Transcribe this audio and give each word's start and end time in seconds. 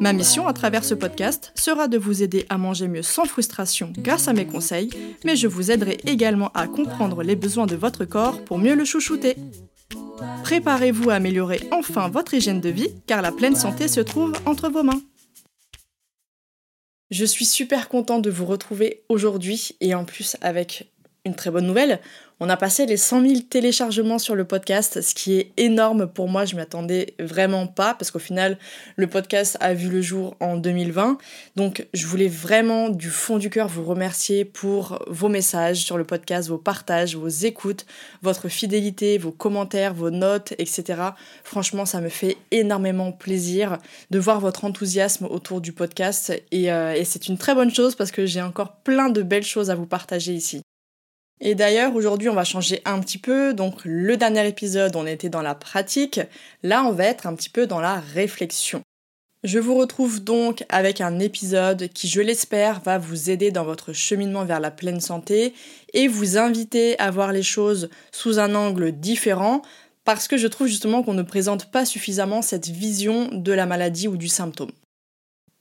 Ma 0.00 0.12
mission 0.12 0.46
à 0.46 0.52
travers 0.52 0.84
ce 0.84 0.94
podcast 0.94 1.52
sera 1.56 1.88
de 1.88 1.98
vous 1.98 2.22
aider 2.22 2.46
à 2.48 2.58
manger 2.58 2.86
mieux 2.88 3.02
sans 3.02 3.24
frustration 3.24 3.92
grâce 3.98 4.28
à 4.28 4.32
mes 4.32 4.46
conseils, 4.46 4.90
mais 5.24 5.34
je 5.34 5.48
vous 5.48 5.70
aiderai 5.70 5.98
également 6.06 6.50
à 6.54 6.68
comprendre 6.68 7.22
les 7.22 7.36
besoins 7.36 7.66
de 7.66 7.76
votre 7.76 8.04
corps 8.04 8.44
pour 8.44 8.58
mieux 8.58 8.74
le 8.74 8.84
chouchouter. 8.84 9.36
Préparez-vous 10.44 11.10
à 11.10 11.14
améliorer 11.14 11.60
enfin 11.72 12.08
votre 12.08 12.34
hygiène 12.34 12.60
de 12.60 12.68
vie 12.68 12.94
car 13.06 13.22
la 13.22 13.32
pleine 13.32 13.56
santé 13.56 13.88
se 13.88 14.00
trouve 14.00 14.32
entre 14.46 14.68
vos 14.68 14.82
mains. 14.82 15.00
Je 17.10 17.24
suis 17.24 17.46
super 17.46 17.88
contente 17.88 18.22
de 18.22 18.30
vous 18.30 18.46
retrouver 18.46 19.02
aujourd'hui 19.08 19.76
et 19.80 19.94
en 19.94 20.04
plus 20.04 20.36
avec 20.40 20.92
une 21.24 21.34
très 21.34 21.50
bonne 21.50 21.66
nouvelle. 21.66 22.00
On 22.40 22.48
a 22.48 22.56
passé 22.56 22.86
les 22.86 22.96
100 22.96 23.22
000 23.22 23.40
téléchargements 23.50 24.20
sur 24.20 24.36
le 24.36 24.44
podcast, 24.44 25.00
ce 25.00 25.12
qui 25.12 25.34
est 25.34 25.52
énorme 25.56 26.06
pour 26.06 26.28
moi. 26.28 26.44
Je 26.44 26.54
m'attendais 26.54 27.14
vraiment 27.18 27.66
pas 27.66 27.94
parce 27.94 28.12
qu'au 28.12 28.20
final, 28.20 28.58
le 28.94 29.08
podcast 29.08 29.56
a 29.60 29.74
vu 29.74 29.88
le 29.88 30.00
jour 30.00 30.36
en 30.38 30.56
2020. 30.56 31.18
Donc, 31.56 31.88
je 31.94 32.06
voulais 32.06 32.28
vraiment 32.28 32.90
du 32.90 33.10
fond 33.10 33.38
du 33.38 33.50
cœur 33.50 33.66
vous 33.66 33.82
remercier 33.82 34.44
pour 34.44 35.02
vos 35.08 35.28
messages 35.28 35.78
sur 35.78 35.98
le 35.98 36.04
podcast, 36.04 36.48
vos 36.48 36.58
partages, 36.58 37.16
vos 37.16 37.26
écoutes, 37.26 37.86
votre 38.22 38.48
fidélité, 38.48 39.18
vos 39.18 39.32
commentaires, 39.32 39.92
vos 39.92 40.10
notes, 40.10 40.52
etc. 40.58 41.02
Franchement, 41.42 41.86
ça 41.86 42.00
me 42.00 42.08
fait 42.08 42.36
énormément 42.52 43.10
plaisir 43.10 43.78
de 44.10 44.18
voir 44.20 44.38
votre 44.38 44.64
enthousiasme 44.64 45.24
autour 45.24 45.60
du 45.60 45.72
podcast 45.72 46.32
et, 46.52 46.70
euh, 46.70 46.94
et 46.94 47.04
c'est 47.04 47.26
une 47.26 47.36
très 47.36 47.56
bonne 47.56 47.74
chose 47.74 47.96
parce 47.96 48.12
que 48.12 48.26
j'ai 48.26 48.42
encore 48.42 48.76
plein 48.76 49.08
de 49.08 49.22
belles 49.22 49.42
choses 49.42 49.70
à 49.70 49.74
vous 49.74 49.86
partager 49.86 50.34
ici. 50.34 50.62
Et 51.40 51.54
d'ailleurs, 51.54 51.94
aujourd'hui, 51.94 52.28
on 52.28 52.34
va 52.34 52.44
changer 52.44 52.80
un 52.84 53.00
petit 53.00 53.18
peu. 53.18 53.54
Donc, 53.54 53.84
le 53.84 54.16
dernier 54.16 54.46
épisode, 54.46 54.96
on 54.96 55.06
était 55.06 55.28
dans 55.28 55.42
la 55.42 55.54
pratique. 55.54 56.20
Là, 56.62 56.84
on 56.84 56.92
va 56.92 57.04
être 57.04 57.26
un 57.26 57.34
petit 57.34 57.50
peu 57.50 57.66
dans 57.66 57.80
la 57.80 58.00
réflexion. 58.00 58.82
Je 59.44 59.60
vous 59.60 59.76
retrouve 59.76 60.24
donc 60.24 60.64
avec 60.68 61.00
un 61.00 61.20
épisode 61.20 61.88
qui, 61.94 62.08
je 62.08 62.20
l'espère, 62.20 62.80
va 62.80 62.98
vous 62.98 63.30
aider 63.30 63.52
dans 63.52 63.64
votre 63.64 63.92
cheminement 63.92 64.44
vers 64.44 64.58
la 64.58 64.72
pleine 64.72 65.00
santé 65.00 65.54
et 65.94 66.08
vous 66.08 66.38
inviter 66.38 66.98
à 66.98 67.12
voir 67.12 67.32
les 67.32 67.44
choses 67.44 67.88
sous 68.10 68.40
un 68.40 68.56
angle 68.56 68.90
différent 68.90 69.62
parce 70.04 70.26
que 70.26 70.38
je 70.38 70.48
trouve 70.48 70.66
justement 70.66 71.04
qu'on 71.04 71.14
ne 71.14 71.22
présente 71.22 71.70
pas 71.70 71.84
suffisamment 71.84 72.42
cette 72.42 72.66
vision 72.66 73.28
de 73.30 73.52
la 73.52 73.66
maladie 73.66 74.08
ou 74.08 74.16
du 74.16 74.26
symptôme. 74.26 74.72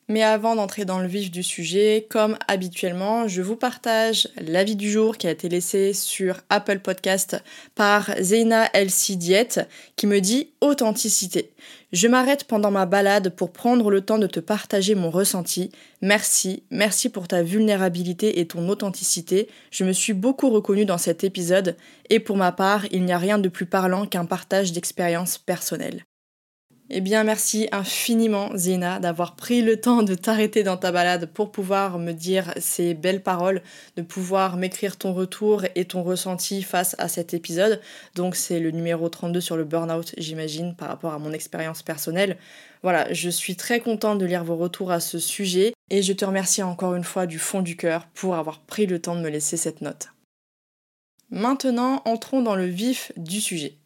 Mais 0.10 0.24
avant 0.24 0.56
d'entrer 0.56 0.86
dans 0.86 1.00
le 1.00 1.08
vif 1.08 1.32
du 1.32 1.44
sujet, 1.44 2.08
comme 2.10 2.38
habituellement, 2.48 3.28
je 3.28 3.42
vous 3.42 3.58
partage 3.58 4.30
l'avis 4.40 4.78
du 4.78 4.90
jour 4.90 5.18
qui 5.18 5.28
a 5.28 5.32
été 5.32 5.50
laissé 5.50 5.92
sur 5.92 6.40
Apple 6.50 6.80
Podcast 6.80 7.44
par 7.76 8.12
Zeina 8.22 8.70
Elsie 8.74 9.18
Diet 9.18 9.68
qui 9.98 10.08
me 10.08 10.22
dit 10.22 10.52
authenticité. 10.62 11.52
Je 11.92 12.08
m'arrête 12.08 12.46
pendant 12.46 12.72
ma 12.72 12.86
balade 12.86 13.36
pour 13.36 13.52
prendre 13.52 13.92
le 13.92 14.00
temps 14.00 14.18
de 14.18 14.28
te 14.28 14.40
partager 14.40 14.96
mon 14.96 15.10
ressenti. 15.10 15.72
Merci, 16.02 16.64
merci 16.72 17.10
pour 17.10 17.28
ta 17.28 17.44
vulnérabilité 17.44 18.40
et 18.40 18.48
ton 18.48 18.70
authenticité. 18.70 19.50
Je 19.72 19.84
me 19.84 19.92
suis 19.92 20.14
beaucoup 20.14 20.50
reconnue 20.50 20.86
dans 20.86 20.98
cet 20.98 21.26
épisode 21.26 21.76
et 22.10 22.22
pour 22.22 22.38
ma 22.38 22.54
part, 22.54 22.86
il 22.92 23.04
n'y 23.04 23.12
a 23.12 23.18
rien 23.18 23.40
de 23.40 23.50
plus 23.50 23.66
parlant 23.66 24.06
qu'un 24.06 24.26
partage 24.26 24.72
d'expériences 24.72 25.38
personnelles. 25.38 26.06
Eh 26.90 27.02
bien, 27.02 27.26
merci 27.26 27.68
infiniment, 27.74 28.50
Zina, 28.56 29.00
d'avoir 29.00 29.36
pris 29.36 29.62
le 29.62 29.82
temps 29.82 30.04
de 30.04 30.16
t'arrêter 30.16 30.64
dans 30.64 30.78
ta 30.78 30.94
balade 30.94 31.26
pour 31.26 31.52
pouvoir 31.52 32.00
me 32.00 32.14
dire 32.14 32.54
ces 32.62 32.94
belles 32.94 33.22
paroles, 33.22 33.62
de 33.98 34.02
pouvoir 34.02 34.56
m'écrire 34.56 34.96
ton 34.96 35.14
retour 35.14 35.66
et 35.76 35.84
ton 35.84 36.02
ressenti 36.02 36.64
face 36.64 36.96
à 36.98 37.10
cet 37.10 37.34
épisode. 37.34 37.82
Donc, 38.16 38.38
c'est 38.38 38.62
le 38.62 38.72
numéro 38.72 39.10
32 39.10 39.42
sur 39.42 39.58
le 39.58 39.66
burn-out, 39.66 40.14
j'imagine, 40.18 40.76
par 40.76 40.88
rapport 40.88 41.14
à 41.14 41.20
mon 41.20 41.34
expérience 41.34 41.84
personnelle. 41.84 42.38
Voilà, 42.84 43.12
je 43.12 43.30
suis 43.30 43.58
très 43.58 43.82
contente 43.82 44.20
de 44.20 44.26
lire 44.26 44.46
vos 44.46 44.56
retours 44.56 44.92
à 44.92 45.02
ce 45.02 45.20
sujet 45.20 45.74
et 45.90 46.02
je 46.02 46.14
te 46.14 46.24
remercie 46.24 46.64
encore 46.64 46.96
une 46.96 47.04
fois 47.04 47.26
du 47.26 47.38
fond 47.38 47.62
du 47.62 47.76
cœur 47.76 48.08
pour 48.14 48.36
avoir 48.36 48.62
pris 48.62 48.86
le 48.86 49.00
temps 49.00 49.16
de 49.16 49.22
me 49.22 49.30
laisser 49.30 49.58
cette 49.58 49.82
note. 49.82 50.08
Maintenant, 51.32 52.02
entrons 52.06 52.42
dans 52.42 52.56
le 52.56 52.68
vif 52.68 53.12
du 53.18 53.42
sujet. 53.42 53.78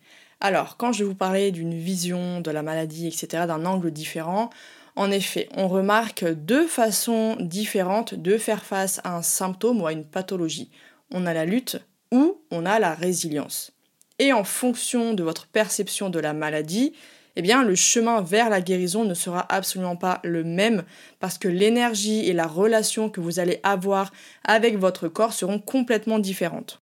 Alors, 0.43 0.75
quand 0.75 0.91
je 0.91 1.03
vais 1.03 1.09
vous 1.09 1.15
parler 1.15 1.51
d'une 1.51 1.77
vision 1.77 2.41
de 2.41 2.49
la 2.49 2.63
maladie, 2.63 3.05
etc., 3.05 3.45
d'un 3.45 3.63
angle 3.63 3.91
différent, 3.91 4.49
en 4.95 5.11
effet, 5.11 5.47
on 5.55 5.67
remarque 5.67 6.25
deux 6.25 6.65
façons 6.65 7.37
différentes 7.39 8.15
de 8.15 8.39
faire 8.39 8.65
face 8.65 8.99
à 9.03 9.15
un 9.15 9.21
symptôme 9.21 9.81
ou 9.81 9.85
à 9.85 9.93
une 9.93 10.03
pathologie. 10.03 10.71
On 11.11 11.27
a 11.27 11.33
la 11.35 11.45
lutte 11.45 11.77
ou 12.11 12.41
on 12.49 12.65
a 12.65 12.79
la 12.79 12.95
résilience. 12.95 13.71
Et 14.17 14.33
en 14.33 14.43
fonction 14.43 15.13
de 15.13 15.21
votre 15.21 15.45
perception 15.45 16.09
de 16.09 16.19
la 16.19 16.33
maladie, 16.33 16.93
eh 17.35 17.43
bien, 17.43 17.63
le 17.63 17.75
chemin 17.75 18.21
vers 18.21 18.49
la 18.49 18.61
guérison 18.61 19.05
ne 19.05 19.13
sera 19.13 19.45
absolument 19.53 19.95
pas 19.95 20.21
le 20.23 20.43
même 20.43 20.83
parce 21.19 21.37
que 21.37 21.49
l'énergie 21.49 22.27
et 22.27 22.33
la 22.33 22.47
relation 22.47 23.11
que 23.11 23.21
vous 23.21 23.39
allez 23.39 23.59
avoir 23.61 24.11
avec 24.43 24.77
votre 24.79 25.07
corps 25.07 25.33
seront 25.33 25.59
complètement 25.59 26.17
différentes. 26.17 26.80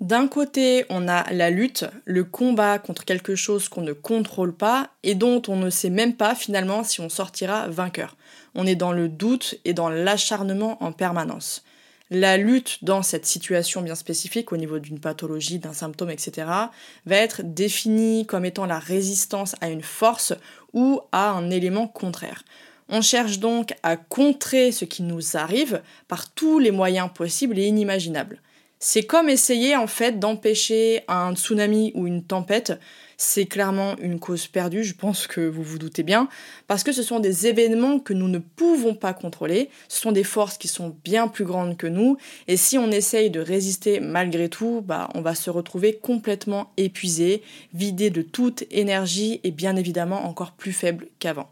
D'un 0.00 0.28
côté, 0.28 0.86
on 0.88 1.08
a 1.08 1.30
la 1.30 1.50
lutte, 1.50 1.84
le 2.06 2.24
combat 2.24 2.78
contre 2.78 3.04
quelque 3.04 3.34
chose 3.34 3.68
qu'on 3.68 3.82
ne 3.82 3.92
contrôle 3.92 4.54
pas 4.54 4.88
et 5.02 5.14
dont 5.14 5.42
on 5.46 5.56
ne 5.56 5.68
sait 5.68 5.90
même 5.90 6.14
pas 6.14 6.34
finalement 6.34 6.84
si 6.84 7.02
on 7.02 7.10
sortira 7.10 7.68
vainqueur. 7.68 8.16
On 8.54 8.66
est 8.66 8.76
dans 8.76 8.92
le 8.92 9.10
doute 9.10 9.56
et 9.66 9.74
dans 9.74 9.90
l'acharnement 9.90 10.82
en 10.82 10.92
permanence. 10.92 11.64
La 12.08 12.38
lutte 12.38 12.82
dans 12.82 13.02
cette 13.02 13.26
situation 13.26 13.82
bien 13.82 13.94
spécifique 13.94 14.52
au 14.52 14.56
niveau 14.56 14.78
d'une 14.78 15.00
pathologie, 15.00 15.58
d'un 15.58 15.74
symptôme, 15.74 16.10
etc., 16.10 16.48
va 17.04 17.16
être 17.16 17.42
définie 17.44 18.24
comme 18.24 18.46
étant 18.46 18.64
la 18.64 18.78
résistance 18.78 19.54
à 19.60 19.68
une 19.68 19.82
force 19.82 20.32
ou 20.72 21.02
à 21.12 21.30
un 21.30 21.50
élément 21.50 21.86
contraire. 21.86 22.42
On 22.88 23.02
cherche 23.02 23.38
donc 23.38 23.74
à 23.82 23.98
contrer 23.98 24.72
ce 24.72 24.86
qui 24.86 25.02
nous 25.02 25.36
arrive 25.36 25.82
par 26.08 26.30
tous 26.30 26.58
les 26.58 26.70
moyens 26.70 27.10
possibles 27.14 27.58
et 27.58 27.66
inimaginables. 27.66 28.40
C'est 28.82 29.02
comme 29.02 29.28
essayer 29.28 29.76
en 29.76 29.86
fait 29.86 30.18
d'empêcher 30.18 31.02
un 31.06 31.36
tsunami 31.36 31.92
ou 31.94 32.06
une 32.06 32.24
tempête. 32.24 32.72
C'est 33.18 33.44
clairement 33.44 33.94
une 33.98 34.18
cause 34.18 34.46
perdue, 34.46 34.84
je 34.84 34.94
pense 34.94 35.26
que 35.26 35.42
vous 35.42 35.62
vous 35.62 35.76
doutez 35.76 36.02
bien, 36.02 36.30
parce 36.66 36.82
que 36.82 36.90
ce 36.90 37.02
sont 37.02 37.20
des 37.20 37.46
événements 37.46 37.98
que 37.98 38.14
nous 38.14 38.28
ne 38.28 38.38
pouvons 38.38 38.94
pas 38.94 39.12
contrôler, 39.12 39.68
ce 39.88 40.00
sont 40.00 40.12
des 40.12 40.24
forces 40.24 40.56
qui 40.56 40.68
sont 40.68 40.96
bien 41.04 41.28
plus 41.28 41.44
grandes 41.44 41.76
que 41.76 41.86
nous, 41.86 42.16
et 42.48 42.56
si 42.56 42.78
on 42.78 42.90
essaye 42.90 43.28
de 43.28 43.40
résister 43.40 44.00
malgré 44.00 44.48
tout, 44.48 44.82
bah, 44.82 45.10
on 45.14 45.20
va 45.20 45.34
se 45.34 45.50
retrouver 45.50 45.98
complètement 45.98 46.72
épuisé, 46.78 47.42
vidé 47.74 48.08
de 48.08 48.22
toute 48.22 48.64
énergie 48.70 49.40
et 49.44 49.50
bien 49.50 49.76
évidemment 49.76 50.24
encore 50.24 50.52
plus 50.52 50.72
faible 50.72 51.08
qu'avant. 51.18 51.50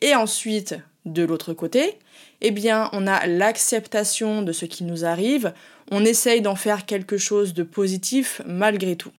Et 0.00 0.14
ensuite, 0.14 0.76
de 1.04 1.22
l'autre 1.22 1.52
côté, 1.52 1.98
eh 2.40 2.50
bien, 2.50 2.88
on 2.92 3.06
a 3.06 3.26
l'acceptation 3.26 4.42
de 4.42 4.52
ce 4.52 4.64
qui 4.64 4.84
nous 4.84 5.04
arrive, 5.04 5.52
on 5.90 6.04
essaye 6.04 6.40
d'en 6.40 6.56
faire 6.56 6.86
quelque 6.86 7.18
chose 7.18 7.54
de 7.54 7.62
positif 7.62 8.40
malgré 8.46 8.96
tout. 8.96 9.12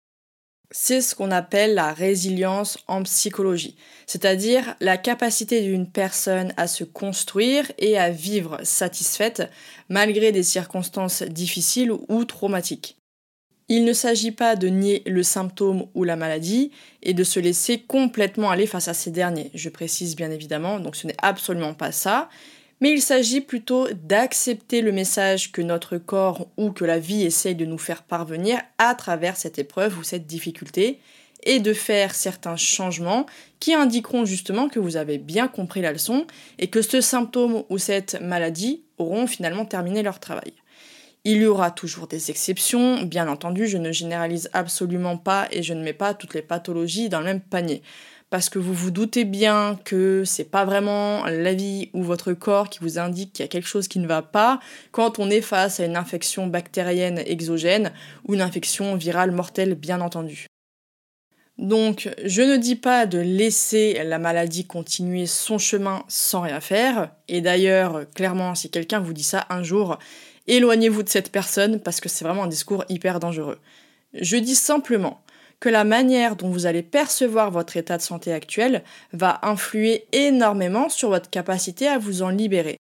C'est 0.71 1.01
ce 1.01 1.13
qu'on 1.13 1.31
appelle 1.31 1.75
la 1.75 1.93
résilience 1.93 2.79
en 2.87 3.03
psychologie, 3.03 3.77
c'est-à-dire 4.07 4.75
la 4.79 4.97
capacité 4.97 5.61
d'une 5.61 5.89
personne 5.89 6.53
à 6.57 6.67
se 6.67 6.83
construire 6.83 7.71
et 7.77 7.97
à 7.97 8.09
vivre 8.09 8.57
satisfaite 8.63 9.43
malgré 9.89 10.31
des 10.31 10.43
circonstances 10.43 11.21
difficiles 11.21 11.91
ou 11.91 12.25
traumatiques. 12.25 12.97
Il 13.67 13.83
ne 13.83 13.93
s'agit 13.93 14.31
pas 14.31 14.55
de 14.55 14.67
nier 14.67 15.01
le 15.05 15.23
symptôme 15.23 15.87
ou 15.95 16.03
la 16.03 16.15
maladie 16.15 16.71
et 17.01 17.13
de 17.13 17.23
se 17.23 17.39
laisser 17.39 17.79
complètement 17.79 18.51
aller 18.51 18.67
face 18.67 18.87
à 18.87 18.93
ces 18.93 19.11
derniers. 19.11 19.49
Je 19.53 19.69
précise 19.69 20.15
bien 20.15 20.29
évidemment, 20.29 20.79
donc 20.79 20.95
ce 20.95 21.07
n'est 21.07 21.17
absolument 21.21 21.73
pas 21.73 21.91
ça 21.91 22.29
mais 22.81 22.91
il 22.91 23.01
s'agit 23.01 23.41
plutôt 23.41 23.87
d'accepter 23.93 24.81
le 24.81 24.91
message 24.91 25.51
que 25.51 25.61
notre 25.61 25.97
corps 25.97 26.47
ou 26.57 26.71
que 26.71 26.85
la 26.85 26.99
vie 26.99 27.23
essaye 27.23 27.55
de 27.55 27.65
nous 27.65 27.77
faire 27.77 28.03
parvenir 28.03 28.59
à 28.77 28.95
travers 28.95 29.37
cette 29.37 29.59
épreuve 29.59 29.97
ou 29.97 30.03
cette 30.03 30.27
difficulté, 30.27 30.99
et 31.45 31.59
de 31.59 31.73
faire 31.73 32.15
certains 32.15 32.57
changements 32.57 33.25
qui 33.59 33.73
indiqueront 33.73 34.25
justement 34.25 34.67
que 34.67 34.79
vous 34.79 34.97
avez 34.97 35.17
bien 35.17 35.47
compris 35.47 35.81
la 35.81 35.91
leçon 35.91 36.25
et 36.57 36.67
que 36.67 36.81
ce 36.81 37.01
symptôme 37.01 37.63
ou 37.69 37.77
cette 37.77 38.19
maladie 38.19 38.81
auront 38.97 39.27
finalement 39.27 39.65
terminé 39.65 40.01
leur 40.01 40.19
travail. 40.19 40.53
Il 41.27 41.37
y 41.37 41.47
aura 41.47 41.71
toujours 41.71 42.05
des 42.05 42.29
exceptions, 42.29 43.01
bien 43.01 43.27
entendu, 43.27 43.67
je 43.67 43.79
ne 43.79 43.91
généralise 43.91 44.47
absolument 44.53 45.17
pas 45.17 45.47
et 45.51 45.63
je 45.63 45.73
ne 45.73 45.83
mets 45.83 45.91
pas 45.91 46.13
toutes 46.13 46.35
les 46.35 46.43
pathologies 46.43 47.09
dans 47.09 47.17
le 47.17 47.25
même 47.25 47.41
panier. 47.41 47.81
Parce 48.29 48.47
que 48.47 48.59
vous 48.59 48.75
vous 48.75 48.91
doutez 48.91 49.23
bien 49.23 49.79
que 49.85 50.23
c'est 50.23 50.51
pas 50.51 50.65
vraiment 50.65 51.25
la 51.25 51.55
vie 51.55 51.89
ou 51.93 52.03
votre 52.03 52.33
corps 52.33 52.69
qui 52.69 52.77
vous 52.79 52.99
indique 52.99 53.33
qu'il 53.33 53.43
y 53.43 53.45
a 53.45 53.49
quelque 53.49 53.67
chose 53.67 53.87
qui 53.87 53.97
ne 53.97 54.05
va 54.05 54.21
pas 54.21 54.59
quand 54.91 55.17
on 55.17 55.31
est 55.31 55.41
face 55.41 55.79
à 55.79 55.85
une 55.85 55.95
infection 55.95 56.45
bactérienne 56.45 57.23
exogène 57.25 57.91
ou 58.27 58.35
une 58.35 58.41
infection 58.41 58.95
virale 58.95 59.31
mortelle, 59.31 59.73
bien 59.73 60.01
entendu. 60.01 60.45
Donc, 61.57 62.09
je 62.23 62.41
ne 62.41 62.57
dis 62.57 62.75
pas 62.75 63.05
de 63.07 63.17
laisser 63.17 64.03
la 64.03 64.19
maladie 64.19 64.67
continuer 64.67 65.25
son 65.25 65.57
chemin 65.57 66.03
sans 66.07 66.41
rien 66.41 66.59
faire. 66.59 67.15
Et 67.29 67.41
d'ailleurs, 67.41 68.05
clairement, 68.13 68.53
si 68.53 68.69
quelqu'un 68.69 68.99
vous 68.99 69.13
dit 69.13 69.23
ça 69.23 69.45
un 69.49 69.63
jour, 69.63 69.97
éloignez-vous 70.47 71.03
de 71.03 71.09
cette 71.09 71.31
personne 71.31 71.79
parce 71.79 71.99
que 71.99 72.09
c'est 72.09 72.25
vraiment 72.25 72.43
un 72.43 72.47
discours 72.47 72.85
hyper 72.89 73.19
dangereux. 73.19 73.59
Je 74.13 74.37
dis 74.37 74.55
simplement 74.55 75.21
que 75.59 75.69
la 75.69 75.83
manière 75.83 76.35
dont 76.35 76.49
vous 76.49 76.65
allez 76.65 76.83
percevoir 76.83 77.51
votre 77.51 77.77
état 77.77 77.97
de 77.97 78.01
santé 78.01 78.33
actuel 78.33 78.83
va 79.13 79.39
influer 79.43 80.05
énormément 80.11 80.89
sur 80.89 81.09
votre 81.09 81.29
capacité 81.29 81.87
à 81.87 81.97
vous 81.97 82.21
en 82.21 82.29
libérer. 82.29 82.77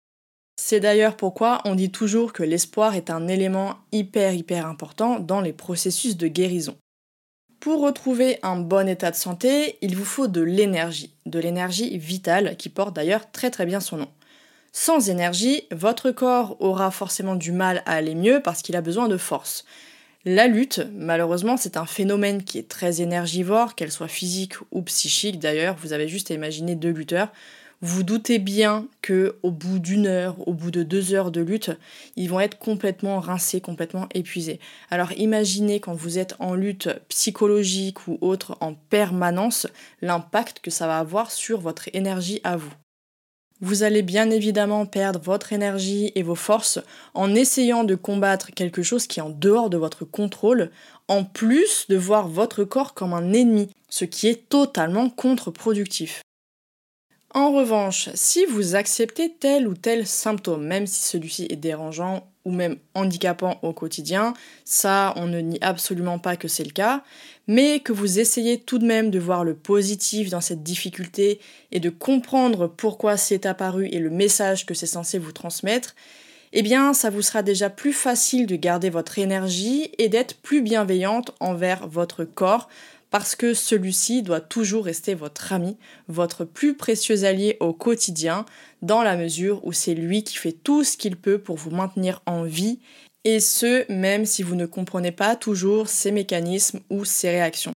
C'est 0.56 0.80
d'ailleurs 0.80 1.16
pourquoi 1.16 1.62
on 1.64 1.74
dit 1.74 1.90
toujours 1.90 2.32
que 2.32 2.42
l'espoir 2.42 2.94
est 2.94 3.10
un 3.10 3.28
élément 3.28 3.76
hyper 3.92 4.34
hyper 4.34 4.66
important 4.66 5.18
dans 5.18 5.40
les 5.40 5.52
processus 5.52 6.16
de 6.16 6.28
guérison. 6.28 6.76
Pour 7.60 7.82
retrouver 7.82 8.38
un 8.42 8.56
bon 8.56 8.88
état 8.88 9.10
de 9.10 9.16
santé, 9.16 9.76
il 9.82 9.96
vous 9.96 10.04
faut 10.04 10.28
de 10.28 10.40
l'énergie, 10.40 11.14
de 11.26 11.38
l'énergie 11.38 11.96
vitale 11.98 12.56
qui 12.56 12.70
porte 12.70 12.94
d'ailleurs 12.94 13.30
très 13.30 13.50
très 13.50 13.66
bien 13.66 13.80
son 13.80 13.98
nom. 13.98 14.08
Sans 14.72 15.10
énergie, 15.10 15.64
votre 15.72 16.10
corps 16.12 16.56
aura 16.60 16.90
forcément 16.90 17.34
du 17.34 17.50
mal 17.50 17.82
à 17.86 17.94
aller 17.94 18.14
mieux 18.14 18.40
parce 18.42 18.62
qu'il 18.62 18.76
a 18.76 18.80
besoin 18.80 19.08
de 19.08 19.16
force. 19.16 19.64
La 20.24 20.46
lutte, 20.46 20.82
malheureusement, 20.94 21.56
c'est 21.56 21.76
un 21.76 21.86
phénomène 21.86 22.44
qui 22.44 22.58
est 22.58 22.68
très 22.68 23.00
énergivore, 23.00 23.74
qu'elle 23.74 23.90
soit 23.90 24.06
physique 24.06 24.54
ou 24.70 24.82
psychique 24.82 25.38
d'ailleurs. 25.38 25.76
Vous 25.80 25.92
avez 25.92 26.08
juste 26.08 26.30
à 26.30 26.34
imaginer 26.34 26.76
deux 26.76 26.90
lutteurs. 26.90 27.32
Vous 27.82 28.02
doutez 28.02 28.38
bien 28.38 28.86
que 29.00 29.38
au 29.42 29.50
bout 29.50 29.78
d'une 29.78 30.06
heure, 30.06 30.46
au 30.46 30.52
bout 30.52 30.70
de 30.70 30.82
deux 30.82 31.14
heures 31.14 31.30
de 31.30 31.40
lutte, 31.40 31.70
ils 32.14 32.28
vont 32.28 32.38
être 32.38 32.58
complètement 32.58 33.18
rincés, 33.18 33.62
complètement 33.62 34.06
épuisés. 34.14 34.60
Alors 34.90 35.12
imaginez 35.12 35.80
quand 35.80 35.94
vous 35.94 36.18
êtes 36.18 36.36
en 36.38 36.54
lutte 36.54 36.90
psychologique 37.08 38.06
ou 38.06 38.18
autre 38.20 38.58
en 38.60 38.74
permanence, 38.74 39.66
l'impact 40.02 40.60
que 40.60 40.70
ça 40.70 40.86
va 40.86 40.98
avoir 40.98 41.30
sur 41.30 41.58
votre 41.58 41.88
énergie 41.94 42.42
à 42.44 42.58
vous. 42.58 42.72
Vous 43.62 43.82
allez 43.82 44.00
bien 44.00 44.30
évidemment 44.30 44.86
perdre 44.86 45.20
votre 45.20 45.52
énergie 45.52 46.12
et 46.14 46.22
vos 46.22 46.34
forces 46.34 46.78
en 47.12 47.34
essayant 47.34 47.84
de 47.84 47.94
combattre 47.94 48.52
quelque 48.54 48.82
chose 48.82 49.06
qui 49.06 49.20
est 49.20 49.22
en 49.22 49.28
dehors 49.28 49.68
de 49.68 49.76
votre 49.76 50.06
contrôle, 50.06 50.70
en 51.08 51.24
plus 51.24 51.84
de 51.90 51.96
voir 51.96 52.26
votre 52.26 52.64
corps 52.64 52.94
comme 52.94 53.12
un 53.12 53.34
ennemi, 53.34 53.68
ce 53.90 54.06
qui 54.06 54.28
est 54.28 54.48
totalement 54.48 55.10
contre-productif. 55.10 56.22
En 57.32 57.52
revanche, 57.52 58.08
si 58.14 58.44
vous 58.44 58.74
acceptez 58.74 59.32
tel 59.38 59.68
ou 59.68 59.74
tel 59.74 60.04
symptôme, 60.04 60.66
même 60.66 60.88
si 60.88 61.02
celui-ci 61.02 61.46
est 61.48 61.56
dérangeant 61.56 62.26
ou 62.44 62.50
même 62.50 62.76
handicapant 62.94 63.60
au 63.62 63.72
quotidien, 63.72 64.34
ça 64.64 65.12
on 65.16 65.26
ne 65.26 65.38
nie 65.38 65.58
absolument 65.60 66.18
pas 66.18 66.34
que 66.34 66.48
c'est 66.48 66.64
le 66.64 66.72
cas, 66.72 67.04
mais 67.46 67.78
que 67.78 67.92
vous 67.92 68.18
essayez 68.18 68.58
tout 68.58 68.78
de 68.78 68.86
même 68.86 69.12
de 69.12 69.20
voir 69.20 69.44
le 69.44 69.54
positif 69.54 70.28
dans 70.28 70.40
cette 70.40 70.64
difficulté 70.64 71.38
et 71.70 71.78
de 71.78 71.90
comprendre 71.90 72.66
pourquoi 72.66 73.16
c'est 73.16 73.46
apparu 73.46 73.86
et 73.92 74.00
le 74.00 74.10
message 74.10 74.66
que 74.66 74.74
c'est 74.74 74.86
censé 74.86 75.18
vous 75.18 75.32
transmettre, 75.32 75.94
eh 76.52 76.62
bien 76.62 76.92
ça 76.94 77.10
vous 77.10 77.22
sera 77.22 77.44
déjà 77.44 77.70
plus 77.70 77.92
facile 77.92 78.46
de 78.46 78.56
garder 78.56 78.90
votre 78.90 79.20
énergie 79.20 79.92
et 79.98 80.08
d'être 80.08 80.34
plus 80.38 80.62
bienveillante 80.62 81.30
envers 81.38 81.86
votre 81.86 82.24
corps 82.24 82.68
parce 83.10 83.34
que 83.34 83.54
celui-ci 83.54 84.22
doit 84.22 84.40
toujours 84.40 84.84
rester 84.84 85.14
votre 85.14 85.52
ami, 85.52 85.76
votre 86.08 86.44
plus 86.44 86.76
précieux 86.76 87.24
allié 87.24 87.56
au 87.60 87.72
quotidien, 87.72 88.46
dans 88.82 89.02
la 89.02 89.16
mesure 89.16 89.64
où 89.64 89.72
c'est 89.72 89.94
lui 89.94 90.24
qui 90.24 90.36
fait 90.36 90.52
tout 90.52 90.84
ce 90.84 90.96
qu'il 90.96 91.16
peut 91.16 91.38
pour 91.38 91.56
vous 91.56 91.70
maintenir 91.70 92.22
en 92.26 92.44
vie, 92.44 92.78
et 93.24 93.40
ce, 93.40 93.90
même 93.92 94.24
si 94.24 94.42
vous 94.42 94.54
ne 94.54 94.66
comprenez 94.66 95.12
pas 95.12 95.36
toujours 95.36 95.88
ses 95.88 96.10
mécanismes 96.10 96.80
ou 96.88 97.04
ses 97.04 97.30
réactions. 97.30 97.72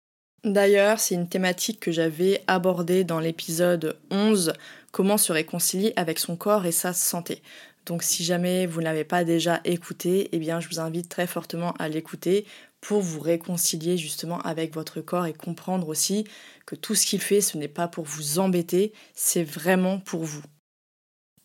D'ailleurs, 0.46 1.00
c'est 1.00 1.16
une 1.16 1.30
thématique 1.30 1.80
que 1.80 1.92
j'avais 1.92 2.44
abordée 2.48 3.04
dans 3.04 3.20
l'épisode 3.20 3.98
11, 4.12 4.54
comment 4.92 5.18
se 5.18 5.32
réconcilier 5.32 5.94
avec 5.96 6.20
son 6.20 6.36
corps 6.36 6.66
et 6.66 6.72
sa 6.72 6.94
santé. 6.94 7.42
Donc 7.86 8.04
si 8.04 8.24
jamais 8.24 8.66
vous 8.66 8.80
ne 8.80 8.86
l'avez 8.86 9.04
pas 9.04 9.24
déjà 9.24 9.60
écouté, 9.66 10.30
eh 10.32 10.40
bien 10.40 10.60
je 10.60 10.70
vous 10.70 10.80
invite 10.80 11.10
très 11.10 11.28
fortement 11.28 11.74
à 11.80 11.90
l'écouter 11.90 12.46
pour 12.84 13.00
vous 13.00 13.22
réconcilier 13.22 13.98
justement 13.98 14.42
avec 14.42 14.74
votre 14.76 15.00
corps 15.00 15.26
et 15.26 15.34
comprendre 15.34 15.88
aussi 15.88 16.26
que 16.66 16.76
tout 16.76 16.96
ce 16.96 17.06
qu'il 17.06 17.22
fait, 17.22 17.40
ce 17.40 17.58
n'est 17.58 17.70
pas 17.70 17.88
pour 17.88 18.04
vous 18.04 18.40
embêter, 18.40 18.92
c'est 19.16 19.44
vraiment 19.44 20.00
pour 20.00 20.24
vous. 20.24 20.44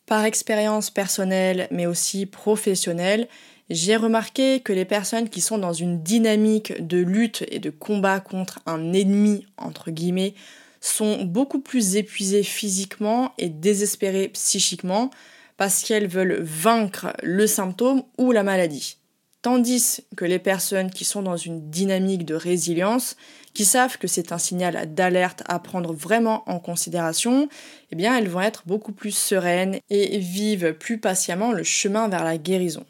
Par 0.04 0.24
expérience 0.24 0.90
personnelle, 0.90 1.68
mais 1.70 1.86
aussi 1.86 2.26
professionnelle, 2.26 3.28
j'ai 3.70 3.94
remarqué 3.94 4.60
que 4.60 4.72
les 4.72 4.84
personnes 4.84 5.28
qui 5.28 5.40
sont 5.40 5.58
dans 5.58 5.72
une 5.72 6.02
dynamique 6.02 6.84
de 6.84 6.98
lutte 6.98 7.44
et 7.50 7.60
de 7.60 7.70
combat 7.70 8.18
contre 8.18 8.58
un 8.66 8.92
ennemi, 8.92 9.46
entre 9.58 9.92
guillemets, 9.92 10.34
sont 10.80 11.24
beaucoup 11.24 11.60
plus 11.60 11.94
épuisées 11.94 12.42
physiquement 12.42 13.32
et 13.38 13.48
désespérées 13.48 14.28
psychiquement 14.28 15.10
parce 15.56 15.84
qu'elles 15.84 16.08
veulent 16.08 16.40
vaincre 16.40 17.12
le 17.22 17.46
symptôme 17.46 18.02
ou 18.16 18.32
la 18.32 18.42
maladie. 18.42 18.98
Tandis 19.40 20.00
que 20.16 20.24
les 20.24 20.40
personnes 20.40 20.90
qui 20.90 21.04
sont 21.04 21.22
dans 21.22 21.36
une 21.36 21.70
dynamique 21.70 22.24
de 22.24 22.34
résilience, 22.34 23.16
qui 23.54 23.64
savent 23.64 23.96
que 23.96 24.08
c'est 24.08 24.32
un 24.32 24.38
signal 24.38 24.92
d'alerte 24.94 25.42
à 25.46 25.60
prendre 25.60 25.92
vraiment 25.92 26.42
en 26.50 26.58
considération, 26.58 27.48
eh 27.92 27.96
bien 27.96 28.18
elles 28.18 28.28
vont 28.28 28.40
être 28.40 28.64
beaucoup 28.66 28.92
plus 28.92 29.16
sereines 29.16 29.78
et 29.90 30.18
vivent 30.18 30.74
plus 30.74 30.98
patiemment 30.98 31.52
le 31.52 31.62
chemin 31.62 32.08
vers 32.08 32.24
la 32.24 32.36
guérison. 32.36 32.84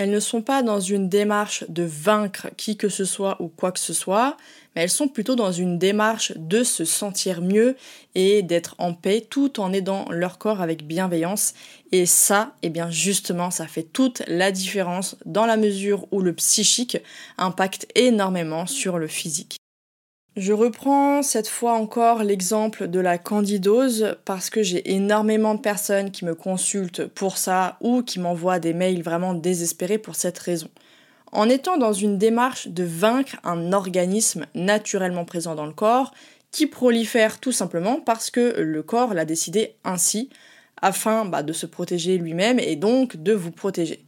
Elles 0.00 0.10
ne 0.10 0.18
sont 0.18 0.40
pas 0.40 0.62
dans 0.62 0.80
une 0.80 1.10
démarche 1.10 1.62
de 1.68 1.82
vaincre 1.82 2.48
qui 2.56 2.78
que 2.78 2.88
ce 2.88 3.04
soit 3.04 3.36
ou 3.38 3.48
quoi 3.48 3.70
que 3.70 3.78
ce 3.78 3.92
soit, 3.92 4.38
mais 4.74 4.80
elles 4.80 4.88
sont 4.88 5.08
plutôt 5.08 5.36
dans 5.36 5.52
une 5.52 5.76
démarche 5.76 6.32
de 6.36 6.64
se 6.64 6.86
sentir 6.86 7.42
mieux 7.42 7.76
et 8.14 8.40
d'être 8.40 8.74
en 8.78 8.94
paix 8.94 9.20
tout 9.28 9.60
en 9.60 9.74
aidant 9.74 10.06
leur 10.10 10.38
corps 10.38 10.62
avec 10.62 10.86
bienveillance. 10.86 11.52
Et 11.92 12.06
ça, 12.06 12.54
eh 12.62 12.70
bien 12.70 12.90
justement, 12.90 13.50
ça 13.50 13.66
fait 13.66 13.82
toute 13.82 14.22
la 14.26 14.52
différence 14.52 15.16
dans 15.26 15.44
la 15.44 15.58
mesure 15.58 16.06
où 16.12 16.22
le 16.22 16.32
psychique 16.32 16.96
impacte 17.36 17.86
énormément 17.94 18.66
sur 18.66 18.98
le 18.98 19.06
physique. 19.06 19.59
Je 20.36 20.52
reprends 20.52 21.22
cette 21.22 21.48
fois 21.48 21.72
encore 21.72 22.22
l'exemple 22.22 22.86
de 22.86 23.00
la 23.00 23.18
candidose 23.18 24.16
parce 24.24 24.48
que 24.48 24.62
j'ai 24.62 24.92
énormément 24.94 25.56
de 25.56 25.60
personnes 25.60 26.12
qui 26.12 26.24
me 26.24 26.36
consultent 26.36 27.04
pour 27.04 27.36
ça 27.36 27.76
ou 27.80 28.02
qui 28.02 28.20
m'envoient 28.20 28.60
des 28.60 28.72
mails 28.72 29.02
vraiment 29.02 29.34
désespérés 29.34 29.98
pour 29.98 30.14
cette 30.14 30.38
raison. 30.38 30.68
En 31.32 31.48
étant 31.48 31.78
dans 31.78 31.92
une 31.92 32.16
démarche 32.16 32.68
de 32.68 32.84
vaincre 32.84 33.36
un 33.42 33.72
organisme 33.72 34.46
naturellement 34.54 35.24
présent 35.24 35.56
dans 35.56 35.66
le 35.66 35.72
corps 35.72 36.14
qui 36.52 36.68
prolifère 36.68 37.40
tout 37.40 37.52
simplement 37.52 38.00
parce 38.00 38.30
que 38.30 38.60
le 38.60 38.82
corps 38.84 39.14
l'a 39.14 39.24
décidé 39.24 39.74
ainsi 39.82 40.30
afin 40.80 41.24
bah, 41.24 41.42
de 41.42 41.52
se 41.52 41.66
protéger 41.66 42.18
lui-même 42.18 42.60
et 42.60 42.76
donc 42.76 43.16
de 43.16 43.32
vous 43.32 43.50
protéger. 43.50 44.04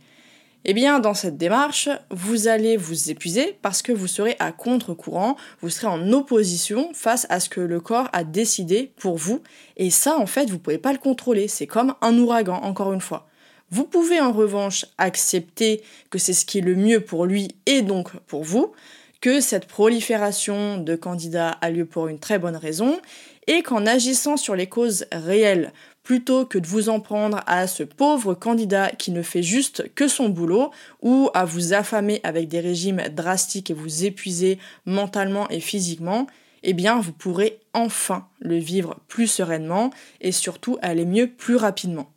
Eh 0.64 0.74
bien, 0.74 1.00
dans 1.00 1.14
cette 1.14 1.36
démarche, 1.36 1.88
vous 2.10 2.46
allez 2.46 2.76
vous 2.76 3.10
épuiser 3.10 3.58
parce 3.62 3.82
que 3.82 3.90
vous 3.90 4.06
serez 4.06 4.36
à 4.38 4.52
contre-courant, 4.52 5.36
vous 5.60 5.70
serez 5.70 5.88
en 5.88 6.12
opposition 6.12 6.90
face 6.94 7.26
à 7.30 7.40
ce 7.40 7.48
que 7.48 7.60
le 7.60 7.80
corps 7.80 8.08
a 8.12 8.22
décidé 8.22 8.92
pour 8.96 9.16
vous. 9.16 9.42
Et 9.76 9.90
ça, 9.90 10.16
en 10.16 10.26
fait, 10.26 10.46
vous 10.46 10.54
ne 10.54 10.60
pouvez 10.60 10.78
pas 10.78 10.92
le 10.92 10.98
contrôler. 10.98 11.48
C'est 11.48 11.66
comme 11.66 11.94
un 12.00 12.16
ouragan, 12.16 12.60
encore 12.62 12.92
une 12.92 13.00
fois. 13.00 13.26
Vous 13.70 13.84
pouvez 13.84 14.20
en 14.20 14.30
revanche 14.30 14.86
accepter 14.98 15.82
que 16.10 16.18
c'est 16.18 16.34
ce 16.34 16.46
qui 16.46 16.58
est 16.58 16.62
le 16.62 16.76
mieux 16.76 17.00
pour 17.00 17.26
lui 17.26 17.56
et 17.66 17.82
donc 17.82 18.14
pour 18.28 18.44
vous, 18.44 18.72
que 19.20 19.40
cette 19.40 19.66
prolifération 19.66 20.78
de 20.78 20.94
candidats 20.94 21.50
a 21.60 21.70
lieu 21.70 21.86
pour 21.86 22.06
une 22.06 22.18
très 22.18 22.38
bonne 22.38 22.56
raison, 22.56 23.00
et 23.46 23.62
qu'en 23.62 23.86
agissant 23.86 24.36
sur 24.36 24.54
les 24.54 24.68
causes 24.68 25.06
réelles, 25.10 25.72
plutôt 26.02 26.44
que 26.44 26.58
de 26.58 26.66
vous 26.66 26.88
en 26.88 27.00
prendre 27.00 27.40
à 27.46 27.66
ce 27.66 27.82
pauvre 27.82 28.34
candidat 28.34 28.90
qui 28.90 29.10
ne 29.10 29.22
fait 29.22 29.42
juste 29.42 29.92
que 29.94 30.08
son 30.08 30.28
boulot, 30.28 30.70
ou 31.00 31.30
à 31.34 31.44
vous 31.44 31.72
affamer 31.72 32.20
avec 32.24 32.48
des 32.48 32.60
régimes 32.60 33.02
drastiques 33.14 33.70
et 33.70 33.74
vous 33.74 34.04
épuiser 34.04 34.58
mentalement 34.86 35.48
et 35.48 35.60
physiquement, 35.60 36.26
eh 36.62 36.72
bien 36.72 37.00
vous 37.00 37.12
pourrez 37.12 37.60
enfin 37.72 38.26
le 38.40 38.56
vivre 38.56 39.00
plus 39.08 39.26
sereinement 39.26 39.90
et 40.20 40.32
surtout 40.32 40.78
aller 40.82 41.04
mieux 41.04 41.28
plus 41.28 41.56
rapidement. 41.56 42.12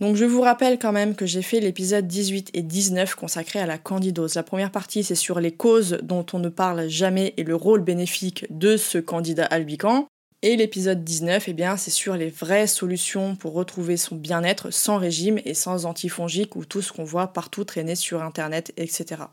Donc 0.00 0.16
je 0.16 0.24
vous 0.24 0.40
rappelle 0.40 0.78
quand 0.78 0.92
même 0.92 1.14
que 1.14 1.26
j'ai 1.26 1.42
fait 1.42 1.60
l'épisode 1.60 2.06
18 2.06 2.50
et 2.54 2.62
19 2.62 3.14
consacré 3.16 3.58
à 3.60 3.66
la 3.66 3.76
candidose. 3.76 4.34
La 4.34 4.42
première 4.42 4.70
partie 4.70 5.04
c'est 5.04 5.14
sur 5.14 5.40
les 5.40 5.52
causes 5.52 5.98
dont 6.02 6.24
on 6.32 6.38
ne 6.38 6.48
parle 6.48 6.88
jamais 6.88 7.34
et 7.36 7.44
le 7.44 7.54
rôle 7.54 7.82
bénéfique 7.82 8.46
de 8.48 8.78
ce 8.78 8.96
candidat 8.96 9.44
albican. 9.44 10.08
Et 10.42 10.56
l'épisode 10.56 11.04
19, 11.04 11.48
eh 11.48 11.52
bien, 11.52 11.76
c'est 11.76 11.90
sur 11.90 12.16
les 12.16 12.30
vraies 12.30 12.66
solutions 12.66 13.36
pour 13.36 13.52
retrouver 13.52 13.98
son 13.98 14.16
bien-être 14.16 14.70
sans 14.70 14.96
régime 14.96 15.38
et 15.44 15.52
sans 15.52 15.84
antifongique 15.84 16.56
ou 16.56 16.64
tout 16.64 16.80
ce 16.80 16.92
qu'on 16.92 17.04
voit 17.04 17.34
partout 17.34 17.64
traîner 17.64 17.94
sur 17.94 18.22
internet, 18.22 18.72
etc. 18.78 19.24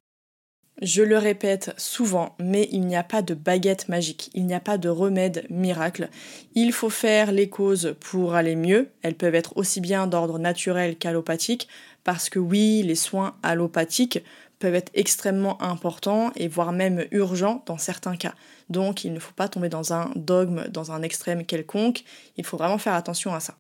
Je 0.82 1.02
le 1.02 1.18
répète 1.18 1.74
souvent, 1.78 2.36
mais 2.40 2.68
il 2.74 2.82
n'y 2.82 2.98
a 2.98 3.04
pas 3.04 3.22
de 3.22 3.34
baguette 3.34 3.88
magique, 3.88 4.30
il 4.34 4.46
n'y 4.46 4.54
a 4.54 4.60
pas 4.60 4.78
de 4.78 4.90
remède 4.90 5.46
miracle. 5.50 6.10
Il 6.56 6.74
faut 6.74 6.90
faire 6.90 7.32
les 7.32 7.48
causes 7.48 7.96
pour 8.02 8.36
aller 8.36 8.58
mieux. 8.58 8.90
Elles 9.02 9.16
peuvent 9.16 9.34
être 9.34 9.56
aussi 9.56 9.80
bien 9.80 10.08
d'ordre 10.08 10.40
naturel 10.40 10.98
qu'allopathique, 10.98 11.70
parce 12.04 12.30
que 12.30 12.38
oui, 12.38 12.84
les 12.84 12.96
soins 12.96 13.38
allopathiques 13.44 14.20
peuvent 14.60 14.76
être 14.76 14.92
extrêmement 14.94 15.62
importants 15.62 16.32
et 16.36 16.48
voire 16.48 16.72
même 16.72 17.06
urgents 17.12 17.64
dans 17.66 17.78
certains 17.78 18.16
cas. 18.16 18.34
Donc 18.70 19.04
il 19.04 19.14
ne 19.14 19.20
faut 19.20 19.34
pas 19.34 19.48
tomber 19.48 19.70
dans 19.70 19.94
un 19.94 20.12
dogme, 20.16 20.68
dans 20.70 20.92
un 20.92 21.02
extrême 21.02 21.46
quelconque, 21.46 22.04
il 22.38 22.46
faut 22.46 22.58
vraiment 22.58 22.78
faire 22.78 22.94
attention 22.94 23.34
à 23.34 23.40
ça. 23.40 23.56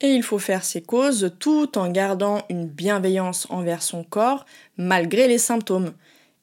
Et 0.00 0.08
il 0.08 0.22
faut 0.22 0.38
faire 0.38 0.62
ces 0.62 0.82
causes 0.82 1.32
tout 1.38 1.78
en 1.78 1.90
gardant 1.90 2.42
une 2.50 2.66
bienveillance 2.66 3.46
envers 3.48 3.82
son 3.82 4.04
corps 4.04 4.44
malgré 4.76 5.26
les 5.26 5.38
symptômes. 5.38 5.94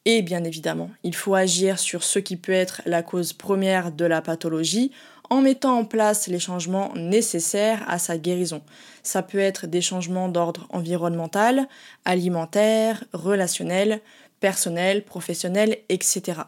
Et 0.06 0.22
bien 0.22 0.44
évidemment, 0.44 0.90
il 1.04 1.16
faut 1.16 1.36
agir 1.36 1.80
sur 1.80 2.04
ce 2.04 2.20
qui 2.20 2.36
peut 2.36 2.52
être 2.52 2.82
la 2.86 3.04
cause 3.04 3.32
première 3.32 3.92
de 3.92 4.06
la 4.06 4.22
pathologie 4.22 4.92
en 5.30 5.42
mettant 5.42 5.78
en 5.78 5.86
place 5.86 6.28
les 6.28 6.40
changements 6.40 6.94
nécessaires 6.96 7.84
à 7.88 8.00
sa 8.00 8.18
guérison. 8.18 8.62
Ça 9.04 9.24
peut 9.24 9.40
être 9.40 9.68
des 9.68 9.82
changements 9.82 10.30
d'ordre 10.30 10.68
environnemental, 10.70 11.68
alimentaire, 12.06 13.04
relationnel, 13.14 14.02
personnel, 14.40 15.04
professionnel, 15.04 15.78
etc. 15.90 16.42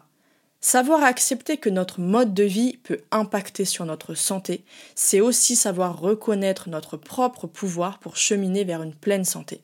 Savoir 0.60 1.04
accepter 1.04 1.58
que 1.58 1.70
notre 1.70 2.00
mode 2.00 2.34
de 2.34 2.42
vie 2.42 2.78
peut 2.78 3.00
impacter 3.10 3.64
sur 3.64 3.84
notre 3.84 4.14
santé, 4.14 4.64
c'est 4.94 5.20
aussi 5.20 5.54
savoir 5.54 6.00
reconnaître 6.00 6.68
notre 6.68 6.96
propre 6.96 7.46
pouvoir 7.46 7.98
pour 7.98 8.16
cheminer 8.16 8.64
vers 8.64 8.82
une 8.82 8.94
pleine 8.94 9.24
santé. 9.24 9.60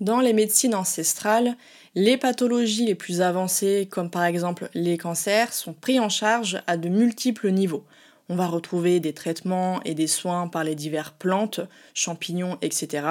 Dans 0.00 0.20
les 0.20 0.32
médecines 0.32 0.76
ancestrales, 0.76 1.56
les 1.96 2.16
pathologies 2.16 2.86
les 2.86 2.94
plus 2.94 3.20
avancées, 3.20 3.88
comme 3.90 4.10
par 4.10 4.24
exemple 4.24 4.68
les 4.72 4.96
cancers, 4.96 5.52
sont 5.52 5.72
pris 5.72 5.98
en 5.98 6.08
charge 6.08 6.62
à 6.68 6.76
de 6.76 6.88
multiples 6.88 7.50
niveaux. 7.50 7.84
On 8.28 8.36
va 8.36 8.46
retrouver 8.46 9.00
des 9.00 9.12
traitements 9.12 9.82
et 9.84 9.94
des 9.94 10.06
soins 10.06 10.46
par 10.46 10.62
les 10.62 10.76
diverses 10.76 11.14
plantes, 11.18 11.60
champignons, 11.94 12.58
etc. 12.62 13.06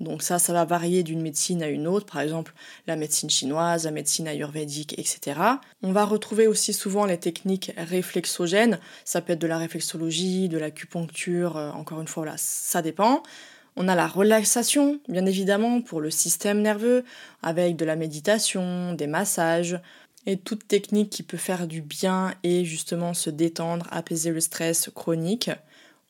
Donc 0.00 0.22
ça, 0.22 0.40
ça 0.40 0.52
va 0.52 0.64
varier 0.64 1.04
d'une 1.04 1.20
médecine 1.20 1.62
à 1.62 1.68
une 1.68 1.86
autre, 1.86 2.06
par 2.06 2.20
exemple 2.20 2.52
la 2.88 2.96
médecine 2.96 3.30
chinoise, 3.30 3.84
la 3.84 3.92
médecine 3.92 4.26
ayurvédique, 4.26 4.98
etc. 4.98 5.38
On 5.82 5.92
va 5.92 6.04
retrouver 6.04 6.48
aussi 6.48 6.72
souvent 6.72 7.04
les 7.04 7.18
techniques 7.18 7.72
réflexogènes, 7.76 8.80
ça 9.04 9.20
peut 9.20 9.34
être 9.34 9.40
de 9.40 9.46
la 9.46 9.58
réflexologie, 9.58 10.48
de 10.48 10.58
l'acupuncture, 10.58 11.58
euh, 11.58 11.70
encore 11.72 12.00
une 12.00 12.08
fois, 12.08 12.24
là, 12.24 12.34
ça 12.38 12.82
dépend. 12.82 13.22
On 13.76 13.88
a 13.88 13.94
la 13.94 14.06
relaxation, 14.06 15.00
bien 15.08 15.26
évidemment, 15.26 15.80
pour 15.80 16.00
le 16.00 16.10
système 16.10 16.62
nerveux, 16.62 17.04
avec 17.42 17.76
de 17.76 17.84
la 17.84 17.96
méditation, 17.96 18.94
des 18.94 19.08
massages, 19.08 19.80
et 20.26 20.36
toute 20.36 20.66
technique 20.66 21.10
qui 21.10 21.22
peut 21.22 21.36
faire 21.36 21.66
du 21.66 21.82
bien 21.82 22.34
et 22.42 22.64
justement 22.64 23.14
se 23.14 23.30
détendre, 23.30 23.86
apaiser 23.90 24.30
le 24.30 24.40
stress 24.40 24.90
chronique. 24.94 25.50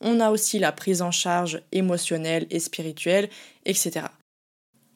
On 0.01 0.21
a 0.21 0.31
aussi 0.31 0.59
la 0.59 0.73
prise 0.73 1.03
en 1.03 1.11
charge 1.11 1.63
émotionnelle 1.73 2.47
et 2.51 2.61
spirituelle, 2.61 3.29
etc. 3.65 4.07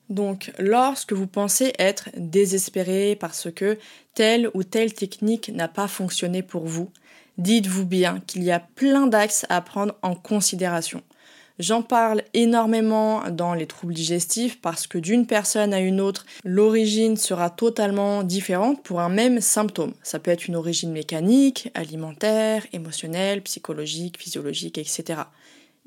Donc, 0.09 0.53
lorsque 0.59 1.13
vous 1.13 1.27
pensez 1.27 1.73
être 1.79 2.11
désespéré 2.17 3.17
parce 3.19 3.51
que 3.51 3.79
telle 4.15 4.51
ou 4.55 4.63
telle 4.63 4.95
technique 4.95 5.51
n'a 5.51 5.69
pas 5.69 5.89
fonctionné 5.89 6.43
pour 6.43 6.67
vous, 6.67 6.91
dites-vous 7.37 7.85
bien 7.85 8.21
qu'il 8.27 8.43
y 8.43 8.51
a 8.51 8.61
plein 8.61 9.07
d'axes 9.07 9.47
à 9.49 9.61
prendre 9.61 9.95
en 10.03 10.15
considération. 10.15 11.03
J'en 11.59 11.83
parle 11.83 12.23
énormément 12.35 13.29
dans 13.31 13.53
les 13.53 13.67
troubles 13.67 13.95
digestifs 13.95 14.61
parce 14.61 14.87
que 14.87 14.97
d'une 14.97 15.27
personne 15.27 15.75
à 15.75 15.81
une 15.81 16.01
autre, 16.01 16.25
l'origine 16.45 17.17
sera 17.17 17.51
totalement 17.51 18.23
différente 18.23 18.83
pour 18.85 19.01
un 19.01 19.09
même 19.09 19.41
symptôme. 19.41 19.93
Ça 20.05 20.21
peut 20.21 20.31
être 20.31 20.47
une 20.47 20.55
origine 20.55 20.93
mécanique, 20.93 21.71
alimentaire, 21.75 22.65
émotionnelle, 22.73 23.43
psychologique, 23.43 24.19
physiologique, 24.19 24.79
etc. 24.79 25.23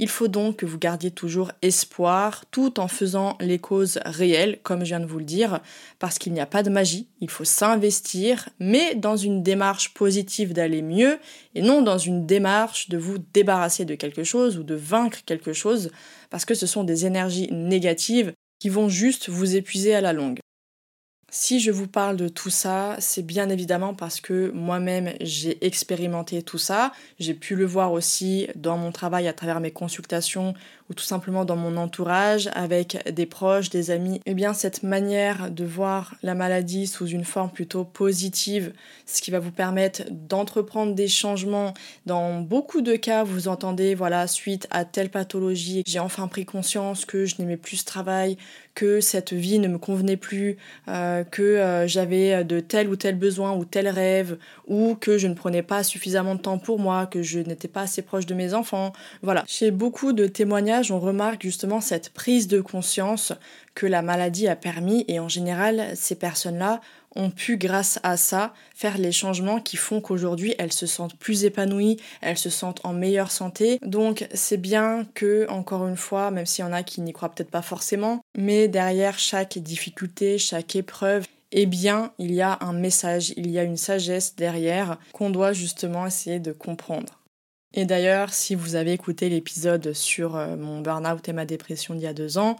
Il 0.04 0.10
faut 0.10 0.28
donc 0.28 0.58
que 0.58 0.66
vous 0.66 0.80
gardiez 0.80 1.12
toujours 1.12 1.52
espoir 1.62 2.46
tout 2.50 2.80
en 2.80 2.88
faisant 2.88 3.38
les 3.40 3.60
causes 3.60 4.00
réelles, 4.04 4.58
comme 4.64 4.80
je 4.80 4.86
viens 4.86 5.00
de 5.00 5.06
vous 5.06 5.20
le 5.20 5.26
dire, 5.26 5.60
parce 6.00 6.18
qu'il 6.18 6.34
n'y 6.34 6.40
a 6.40 6.48
pas 6.48 6.64
de 6.64 6.72
magie, 6.72 7.08
il 7.20 7.30
faut 7.30 7.44
s'investir, 7.44 8.50
mais 8.60 8.96
dans 8.96 9.16
une 9.16 9.44
démarche 9.44 9.94
positive 9.94 10.54
d'aller 10.54 10.82
mieux 10.82 11.20
et 11.54 11.62
non 11.62 11.84
dans 11.84 12.00
une 12.00 12.26
démarche 12.26 12.90
de 12.90 12.98
vous 12.98 13.20
débarrasser 13.32 13.86
de 13.86 13.94
quelque 13.94 14.24
chose 14.24 14.58
ou 14.58 14.64
de 14.64 14.74
vaincre 14.74 15.20
quelque 15.24 15.54
chose, 15.54 15.92
parce 16.32 16.46
que 16.46 16.56
ce 16.56 16.66
sont 16.66 16.84
des 16.84 17.06
énergies 17.06 17.50
négatives 17.52 18.34
qui 18.60 18.70
vont 18.70 18.90
juste 18.90 19.30
vous 19.30 19.56
épuiser 19.56 19.94
à 19.94 20.02
la 20.02 20.14
longue. 20.14 20.41
Si 21.34 21.62
je 21.62 21.72
vous 21.72 21.88
parle 21.88 22.18
de 22.18 22.28
tout 22.28 22.50
ça, 22.50 22.98
c'est 23.00 23.22
bien 23.22 23.48
évidemment 23.48 23.94
parce 23.94 24.20
que 24.20 24.52
moi-même 24.52 25.14
j'ai 25.22 25.66
expérimenté 25.66 26.44
tout 26.44 26.58
ça. 26.58 26.92
J'ai 27.20 27.34
pu 27.34 27.56
le 27.56 27.64
voir 27.64 27.94
aussi 27.94 28.50
dans 28.58 28.76
mon 28.76 28.92
travail 28.92 29.30
à 29.30 29.34
travers 29.34 29.62
mes 29.62 29.72
consultations 29.72 30.54
ou 30.90 30.94
tout 30.94 31.06
simplement 31.06 31.46
dans 31.46 31.56
mon 31.56 31.78
entourage 31.78 32.50
avec 32.54 33.10
des 33.10 33.26
proches, 33.26 33.70
des 33.70 33.92
amis. 33.92 34.20
Eh 34.26 34.34
bien, 34.34 34.54
cette 34.54 34.84
manière 34.84 35.50
de 35.50 35.64
voir 35.64 36.16
la 36.22 36.36
maladie 36.36 36.86
sous 36.86 37.08
une 37.08 37.24
forme 37.24 37.50
plutôt 37.50 37.86
positive, 37.86 38.74
ce 39.06 39.22
qui 39.22 39.32
va 39.32 39.40
vous 39.40 39.54
permettre 39.54 40.04
d'entreprendre 40.12 40.94
des 40.94 41.08
changements. 41.08 41.74
Dans 42.06 42.42
beaucoup 42.42 42.82
de 42.82 42.98
cas, 42.98 43.24
vous 43.24 43.48
entendez, 43.48 43.96
voilà, 43.96 44.28
suite 44.28 44.68
à 44.70 44.84
telle 44.84 45.10
pathologie, 45.10 45.84
j'ai 45.88 46.00
enfin 46.00 46.28
pris 46.28 46.44
conscience 46.44 47.06
que 47.06 47.26
je 47.26 47.36
n'aimais 47.40 47.56
plus 47.56 47.78
ce 47.78 47.86
travail, 47.86 48.36
que 48.76 49.02
cette 49.02 49.34
vie 49.34 49.60
ne 49.60 49.68
me 49.68 49.78
convenait 49.78 50.18
plus, 50.18 50.58
euh, 50.88 51.24
que 51.24 51.42
euh, 51.42 51.88
j'avais 51.88 52.44
de 52.44 52.60
tel 52.60 52.90
ou 52.90 52.96
tel 52.96 53.16
besoin 53.16 53.54
ou 53.54 53.66
tel 53.66 53.88
rêve, 53.88 54.38
ou 54.68 54.96
que 54.96 55.18
je 55.18 55.28
ne 55.28 55.34
prenais 55.34 55.64
pas 55.64 55.84
suffisamment 55.84 56.36
de 56.36 56.42
temps 56.42 56.58
pour 56.58 56.80
moi, 56.80 57.06
que 57.06 57.22
je 57.22 57.40
n'étais 57.40 57.68
pas 57.68 57.82
assez 57.82 58.02
proche 58.02 58.26
de 58.26 58.34
mes 58.34 58.54
enfants. 58.54 58.94
Voilà, 59.22 59.44
chez 59.48 59.72
beaucoup 59.72 60.14
de 60.14 60.28
témoignages, 60.28 60.92
on 60.92 61.00
remarque 61.00 61.44
justement 61.44 61.82
cette 61.82 62.10
prise 62.10 62.48
de 62.48 62.62
conscience 62.62 63.34
que 63.76 63.86
la 63.86 64.02
maladie 64.02 64.48
a 64.48 64.56
permis, 64.56 65.06
et 65.08 65.20
en 65.20 65.30
général, 65.30 65.92
ces 65.96 66.16
personnes-là 66.16 66.82
ont 67.16 67.30
pu, 67.30 67.58
grâce 67.58 68.00
à 68.04 68.18
ça, 68.18 68.54
faire 68.74 68.98
les 68.98 69.12
changements 69.12 69.60
qui 69.60 69.78
font 69.78 70.02
qu'aujourd'hui 70.02 70.56
elles 70.58 70.72
se 70.72 70.86
sentent 70.86 71.18
plus 71.18 71.44
épanouies, 71.44 71.98
elles 72.22 72.38
se 72.38 72.50
sentent 72.50 72.80
en 72.86 72.94
meilleure 72.94 73.32
santé. 73.32 73.80
Donc 73.86 74.28
c'est 74.34 74.58
bien 74.58 75.06
que, 75.14 75.46
encore 75.50 75.88
une 75.88 75.98
fois, 75.98 76.32
même 76.32 76.46
s'il 76.46 76.64
y 76.64 76.68
en 76.68 76.74
a 76.74 76.84
qui 76.84 77.02
n'y 77.02 77.14
croient 77.14 77.30
peut-être 77.30 77.52
pas 77.52 77.62
forcément, 77.62 78.21
mais 78.38 78.68
derrière 78.68 79.20
chaque 79.20 79.58
difficulté, 79.58 80.38
chaque 80.38 80.76
épreuve, 80.76 81.26
eh 81.52 81.66
bien, 81.66 82.14
il 82.18 82.32
y 82.32 82.42
a 82.42 82.58
un 82.62 82.74
message, 82.74 83.34
il 83.36 83.50
y 83.52 83.60
a 83.60 83.64
une 83.64 83.78
sagesse 83.78 84.36
derrière 84.36 84.98
qu'on 85.12 85.30
doit 85.30 85.54
justement 85.54 86.08
essayer 86.08 86.40
de 86.40 86.54
comprendre. 86.54 87.20
Et 87.74 87.86
d'ailleurs, 87.86 88.34
si 88.34 88.56
vous 88.56 88.76
avez 88.76 88.94
écouté 88.94 89.30
l'épisode 89.30 89.94
sur 89.94 90.36
euh, 90.36 90.56
mon 90.58 90.82
burn-out 90.82 91.28
et 91.28 91.34
ma 91.34 91.46
dépression 91.46 91.94
d'il 91.94 92.04
y 92.04 92.08
a 92.08 92.14
deux 92.14 92.38
ans, 92.38 92.58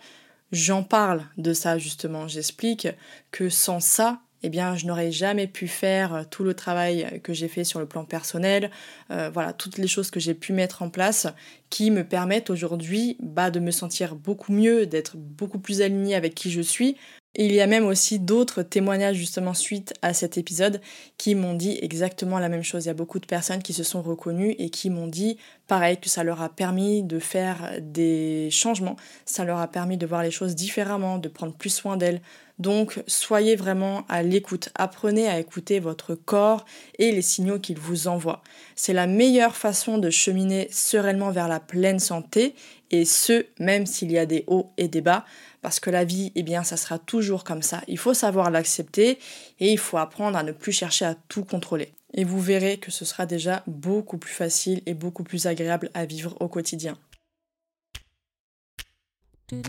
j'en 0.52 0.84
parle 0.84 1.26
de 1.38 1.54
ça 1.54 1.78
justement. 1.78 2.28
J'explique 2.28 2.88
que 3.32 3.50
sans 3.50 3.80
ça, 3.80 4.22
eh 4.44 4.50
bien, 4.50 4.76
je 4.76 4.86
n'aurais 4.86 5.12
jamais 5.12 5.48
pu 5.48 5.68
faire 5.68 6.14
euh, 6.14 6.24
tout 6.30 6.44
le 6.44 6.54
travail 6.54 7.22
que 7.24 7.34
j'ai 7.34 7.48
fait 7.48 7.64
sur 7.64 7.80
le 7.80 7.86
plan 7.86 8.06
personnel, 8.06 8.72
euh, 9.12 9.30
voilà, 9.34 9.54
toutes 9.54 9.78
les 9.78 9.88
choses 9.88 10.12
que 10.12 10.20
j'ai 10.20 10.34
pu 10.34 10.54
mettre 10.54 10.82
en 10.82 10.90
place 10.90 11.28
qui 11.70 11.92
me 11.92 12.04
permettent 12.04 12.50
aujourd'hui 12.50 13.18
bah, 13.20 13.52
de 13.52 13.60
me 13.60 13.72
sentir 13.72 14.16
beaucoup 14.16 14.52
mieux, 14.52 14.86
d'être 14.86 15.16
beaucoup 15.18 15.60
plus 15.60 15.82
alignée 15.82 16.16
avec 16.16 16.36
qui 16.36 16.52
je 16.52 16.62
suis, 16.62 16.98
il 17.36 17.54
y 17.54 17.62
a 17.62 17.68
même 17.68 17.86
aussi 17.86 18.20
d'autres 18.20 18.62
témoignages 18.62 19.16
justement 19.16 19.54
suite 19.54 19.94
à 20.02 20.14
cet 20.14 20.38
épisode 20.38 20.82
qui 21.18 21.34
m'ont 21.34 21.54
dit 21.54 21.80
exactement 21.82 22.40
la 22.40 22.50
même 22.50 22.64
chose. 22.64 22.84
Il 22.84 22.88
y 22.90 22.92
a 22.92 22.94
beaucoup 22.94 23.20
de 23.20 23.26
personnes 23.26 23.64
qui 23.64 23.72
se 23.72 23.84
sont 23.84 24.02
reconnues 24.02 24.54
et 24.60 24.70
qui 24.70 24.90
m'ont 24.90 25.08
dit 25.08 25.38
pareil 25.68 25.98
que 25.98 26.10
ça 26.10 26.26
leur 26.26 26.42
a 26.42 26.50
permis 26.50 27.04
de 27.04 27.20
faire 27.20 27.78
des 27.80 28.50
changements, 28.52 28.98
ça 29.26 29.46
leur 29.46 29.60
a 29.60 29.68
permis 29.70 29.96
de 29.96 30.06
voir 30.06 30.24
les 30.24 30.32
choses 30.32 30.56
différemment, 30.56 31.20
de 31.20 31.30
prendre 31.30 31.54
plus 31.54 31.70
soin 31.70 31.96
d'elles. 31.96 32.22
Donc 32.62 33.02
soyez 33.08 33.56
vraiment 33.56 34.06
à 34.08 34.22
l'écoute, 34.22 34.70
apprenez 34.76 35.28
à 35.28 35.40
écouter 35.40 35.80
votre 35.80 36.14
corps 36.14 36.64
et 37.00 37.12
les 37.12 37.24
signaux 37.24 37.58
qu'il 37.58 37.80
vous 37.80 38.08
envoie. 38.08 38.44
C'est 38.76 38.94
la 38.94 39.08
meilleure 39.08 39.56
façon 39.56 39.98
de 39.98 40.12
cheminer 40.12 40.68
sereinement 40.72 41.32
vers 41.32 41.48
la 41.48 41.60
pleine 41.60 41.98
santé 41.98 42.54
et 42.92 43.04
ce, 43.04 43.48
même 43.58 43.88
s'il 43.88 44.12
y 44.12 44.20
a 44.20 44.28
des 44.28 44.44
hauts 44.46 44.70
et 44.78 44.88
des 44.88 45.02
bas 45.02 45.26
parce 45.64 45.80
que 45.80 45.90
la 45.90 46.06
vie, 46.06 46.32
eh 46.36 46.44
bien, 46.44 46.64
ça 46.64 46.78
sera 46.78 47.00
toujours 47.00 47.44
comme 47.44 47.64
ça. 47.64 47.82
Il 47.88 47.98
faut 47.98 48.14
savoir 48.14 48.52
l'accepter 48.52 49.18
et 49.60 49.72
il 49.72 49.80
faut 49.80 49.98
apprendre 49.98 50.38
à 50.38 50.44
ne 50.44 50.52
plus 50.52 50.72
chercher 50.72 51.06
à 51.06 51.16
tout 51.30 51.44
contrôler. 51.44 51.94
Et 52.14 52.26
vous 52.26 52.40
verrez 52.40 52.78
que 52.78 52.92
ce 52.92 53.06
sera 53.06 53.26
déjà 53.26 53.64
beaucoup 53.66 54.20
plus 54.20 54.34
facile 54.34 54.84
et 54.86 54.94
beaucoup 54.94 55.24
plus 55.24 55.48
agréable 55.48 55.90
à 55.96 56.06
vivre 56.06 56.36
au 56.40 56.48
quotidien. 56.48 56.96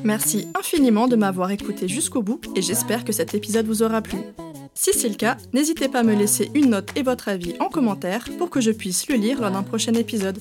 Merci 0.04 0.48
infiniment 0.58 1.08
de 1.08 1.16
m'avoir 1.16 1.50
écouté 1.50 1.88
jusqu'au 1.88 2.22
bout 2.22 2.40
et 2.54 2.62
j'espère 2.62 3.04
que 3.04 3.12
cet 3.12 3.34
épisode 3.34 3.66
vous 3.66 3.82
aura 3.82 4.02
plu. 4.02 4.18
Si 4.74 4.92
c'est 4.92 5.08
le 5.08 5.16
cas, 5.16 5.36
n'hésitez 5.52 5.88
pas 5.88 6.00
à 6.00 6.02
me 6.02 6.14
laisser 6.14 6.50
une 6.54 6.70
note 6.70 6.90
et 6.96 7.02
votre 7.02 7.28
avis 7.28 7.54
en 7.60 7.68
commentaire 7.68 8.24
pour 8.38 8.50
que 8.50 8.60
je 8.60 8.70
puisse 8.70 9.08
le 9.08 9.16
lire 9.16 9.40
lors 9.40 9.50
d'un 9.50 9.62
prochain 9.62 9.94
épisode. 9.94 10.38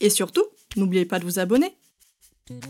Et 0.00 0.10
surtout, 0.10 0.44
n'oubliez 0.76 1.04
pas 1.04 1.18
de 1.18 1.24
vous 1.24 1.38
abonner. 1.38 1.76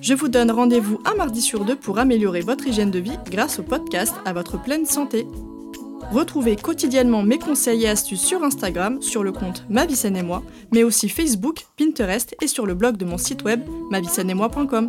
Je 0.01 0.15
vous 0.15 0.29
donne 0.29 0.51
rendez-vous 0.51 1.01
un 1.05 1.15
mardi 1.15 1.41
sur 1.41 1.65
deux 1.65 1.77
pour 1.77 1.99
améliorer 1.99 2.41
votre 2.41 2.67
hygiène 2.67 2.91
de 2.91 3.01
vie 3.01 3.19
grâce 3.31 3.59
au 3.59 3.63
podcast 3.63 4.15
à 4.25 4.33
votre 4.33 4.63
pleine 4.63 4.87
santé. 4.87 5.27
Retrouvez 6.13 6.57
quotidiennement 6.57 7.23
mes 7.23 7.39
conseils 7.39 7.85
et 7.85 7.89
astuces 7.89 8.21
sur 8.21 8.45
Instagram, 8.45 9.01
sur 9.03 9.25
le 9.25 9.33
compte 9.33 9.65
Ma 9.69 9.85
et 9.85 10.23
moi, 10.23 10.43
mais 10.73 10.85
aussi 10.85 11.09
Facebook, 11.09 11.65
Pinterest 11.77 12.37
et 12.41 12.47
sur 12.47 12.67
le 12.67 12.75
blog 12.75 12.97
de 12.97 13.05
mon 13.05 13.19
site 13.19 13.43
web 13.43 13.63
moi.com. 13.91 14.89